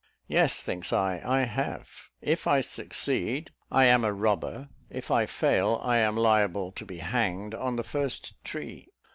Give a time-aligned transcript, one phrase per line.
[0.27, 2.09] "Yes," thinks I, "I have.
[2.23, 6.97] If I succeed, I am a robber; if I fail, I am liable to be
[6.97, 8.87] hanged on the first tree."